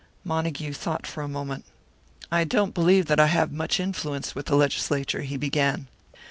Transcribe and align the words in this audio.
Montague 0.23 0.73
thought 0.73 1.05
for 1.05 1.21
a 1.21 1.27
moment. 1.27 1.63
"I 2.31 2.43
don't 2.43 2.73
believe 2.73 3.05
that 3.05 3.19
I 3.19 3.27
have 3.27 3.51
much 3.51 3.79
influence 3.79 4.33
with 4.33 4.47
the 4.47 4.55
Legislature," 4.55 5.21
he 5.21 5.37
began. 5.37 5.87